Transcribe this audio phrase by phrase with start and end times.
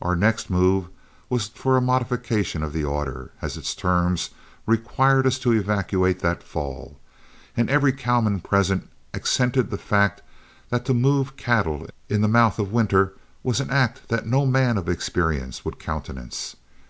[0.00, 0.88] Our next move
[1.28, 4.30] was for a modification of the order, as its terms
[4.64, 6.98] required us to evacuate that fall,
[7.54, 10.22] and every cowman present accented the fact
[10.70, 13.12] that to move cattle in the mouth of winter
[13.42, 16.56] was an act that no man of experience would countenance.